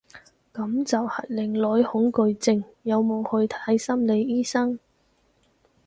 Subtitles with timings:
[0.51, 4.79] 噉就係靚女恐懼症，有冇去睇心理醫生？